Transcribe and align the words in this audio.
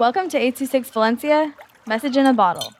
Welcome 0.00 0.30
to 0.30 0.38
826 0.38 0.88
Valencia, 0.92 1.54
message 1.86 2.16
in 2.16 2.24
a 2.24 2.32
bottle. 2.32 2.72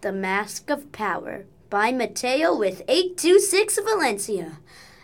The 0.00 0.12
Mask 0.12 0.70
of 0.70 0.90
Power 0.92 1.44
by 1.68 1.92
Mateo 1.92 2.56
with 2.56 2.80
826 2.88 3.80
Valencia. 3.84 4.60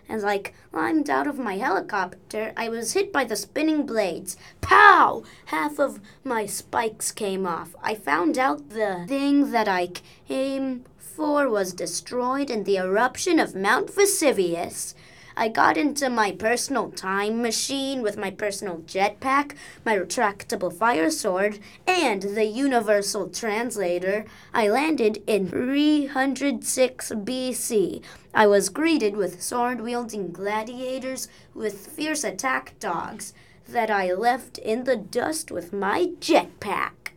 As 0.09 0.25
I 0.25 0.39
climbed 0.39 1.11
out 1.11 1.27
of 1.27 1.39
my 1.39 1.59
helicopter, 1.59 2.55
I 2.57 2.71
was 2.71 2.95
hit 2.95 3.12
by 3.12 3.25
the 3.25 3.37
spinning 3.37 3.85
blades. 3.85 4.39
Pow! 4.62 5.25
Half 5.49 5.79
of 5.79 6.01
my 6.25 6.46
spikes 6.46 7.12
came 7.12 7.46
off. 7.46 7.77
I 7.83 7.95
found 7.95 8.39
out 8.39 8.71
the 8.71 9.05
thing 9.07 9.51
that 9.51 9.69
I 9.69 9.91
came 10.27 10.87
for 10.96 11.51
was 11.51 11.75
destroyed 11.75 12.49
in 12.49 12.65
the 12.65 12.79
eruption 12.79 13.39
of 13.39 13.55
Mount 13.55 13.93
Vesuvius. 13.95 14.95
I 15.41 15.46
got 15.46 15.77
into 15.77 16.10
my 16.10 16.33
personal 16.33 16.91
time 16.91 17.41
machine 17.41 18.02
with 18.02 18.16
my 18.16 18.29
personal 18.29 18.79
jetpack, 18.79 19.55
my 19.84 19.96
retractable 19.96 20.73
fire 20.73 21.12
sword, 21.12 21.60
and 21.87 22.23
the 22.23 22.46
universal 22.46 23.29
translator. 23.29 24.24
I 24.52 24.69
landed 24.69 25.23
in 25.29 25.48
306 25.48 27.12
BC. 27.12 28.02
I 28.34 28.48
was 28.48 28.69
greeted 28.69 29.16
with 29.16 29.41
sword 29.41 29.80
wielding 29.80 30.32
gladiators 30.32 31.29
with 31.55 31.87
fierce 31.87 32.24
attack 32.24 32.74
dogs 32.80 33.32
that 33.68 33.93
I 33.93 34.12
left 34.12 34.59
in 34.59 34.82
the 34.84 34.96
dust 34.96 35.52
with 35.52 35.73
my 35.73 36.07
jetpack. 36.18 37.12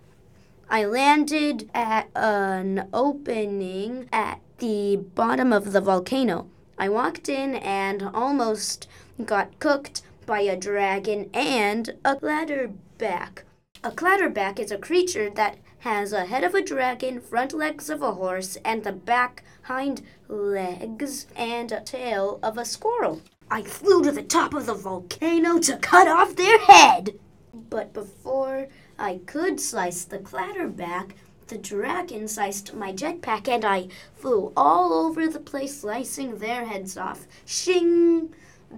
I 0.69 0.85
landed 0.85 1.71
at 1.73 2.07
an 2.15 2.87
opening 2.93 4.09
at 4.13 4.41
the 4.59 4.97
bottom 4.97 5.51
of 5.51 5.71
the 5.71 5.81
volcano. 5.81 6.47
I 6.81 6.89
walked 6.89 7.29
in 7.29 7.53
and 7.57 8.01
almost 8.01 8.87
got 9.23 9.59
cooked 9.59 10.01
by 10.25 10.39
a 10.39 10.57
dragon 10.57 11.29
and 11.31 11.91
a 12.03 12.15
clatterback. 12.15 13.43
A 13.83 13.91
clatterback 13.91 14.57
is 14.57 14.71
a 14.71 14.79
creature 14.79 15.29
that 15.29 15.59
has 15.81 16.11
a 16.11 16.25
head 16.25 16.43
of 16.43 16.55
a 16.55 16.63
dragon, 16.63 17.21
front 17.21 17.53
legs 17.53 17.91
of 17.91 18.01
a 18.01 18.13
horse, 18.13 18.57
and 18.65 18.83
the 18.83 18.93
back 18.93 19.43
hind 19.61 20.01
legs 20.27 21.27
and 21.35 21.71
a 21.71 21.81
tail 21.81 22.39
of 22.41 22.57
a 22.57 22.65
squirrel. 22.65 23.21
I 23.51 23.61
flew 23.61 24.01
to 24.01 24.11
the 24.11 24.23
top 24.23 24.55
of 24.55 24.65
the 24.65 24.73
volcano 24.73 25.59
to 25.59 25.77
cut 25.77 26.07
off 26.07 26.35
their 26.35 26.57
head. 26.57 27.11
But 27.53 27.93
before 27.93 28.69
I 28.97 29.19
could 29.27 29.59
slice 29.59 30.03
the 30.03 30.17
clatterback, 30.17 31.11
the 31.51 31.57
dragon 31.57 32.29
sliced 32.29 32.73
my 32.73 32.93
jetpack 32.93 33.45
and 33.49 33.65
I 33.65 33.89
flew 34.15 34.53
all 34.55 34.93
over 34.93 35.27
the 35.27 35.41
place, 35.41 35.81
slicing 35.81 36.37
their 36.37 36.63
heads 36.63 36.95
off. 36.95 37.27
Shing! 37.45 38.33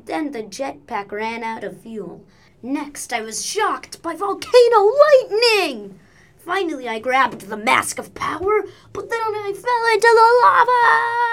Then 0.06 0.32
the 0.32 0.42
jetpack 0.42 1.12
ran 1.12 1.44
out 1.44 1.64
of 1.64 1.82
fuel. 1.82 2.26
Next, 2.64 3.14
I 3.14 3.22
was 3.22 3.46
shocked 3.46 4.02
by 4.02 4.16
volcano 4.16 4.92
lightning! 5.22 6.00
Finally, 6.36 6.90
I 6.90 6.98
grabbed 6.98 7.42
the 7.42 7.58
mask 7.58 8.00
of 8.00 8.16
power, 8.16 8.64
but 8.92 9.12
then 9.12 9.20
I 9.22 9.54
fell 9.54 9.94
into 9.94 10.10
the 10.12 10.30
lava! 10.44 11.33